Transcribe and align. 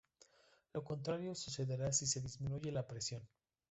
Lo 0.73 0.83
contrario 0.83 1.35
sucederá 1.35 1.93
si 1.93 2.07
se 2.07 2.21
disminuye 2.21 2.71
la 2.71 2.87
presión. 2.87 3.21